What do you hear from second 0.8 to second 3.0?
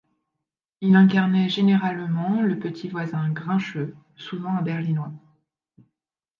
Il incarnait généralement le petit